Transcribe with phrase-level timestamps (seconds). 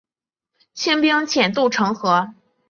[0.73, 2.33] 清兵潜渡城河。